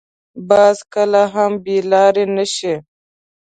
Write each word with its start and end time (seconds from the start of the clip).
باز 0.49 0.77
کله 0.93 1.21
هم 1.33 1.51
بې 1.63 1.77
لارې 1.91 2.25
نه 2.35 2.45
شي 2.55 2.75